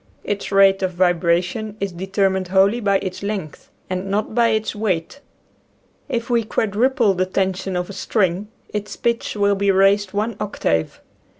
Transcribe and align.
Its 0.23 0.51
rate 0.51 0.81
of 0.81 0.93
vibration 0.93 1.77
is 1.79 1.91
de 1.91 2.07
termined 2.07 2.47
wholly 2.47 2.79
by 2.79 2.97
its 3.03 3.21
length 3.21 3.69
and 3.87 4.07
not 4.09 4.33
by 4.33 4.47
its 4.47 4.75
weight. 4.75 5.19
If 6.09 6.27
we 6.27 6.43
quadruple 6.43 7.13
the 7.13 7.27
tension 7.27 7.75
of 7.75 7.87
a 7.87 7.93
string 7.93 8.47
its 8.69 8.95
pitch 8.95 9.35
will 9.35 9.53
be 9.53 9.69
raised 9.69 10.11
one 10.11 10.37
octave. 10.39 11.01